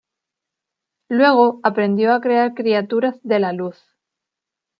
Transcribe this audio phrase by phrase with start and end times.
[1.09, 3.77] Luego aprendió a crear criaturas de la luz.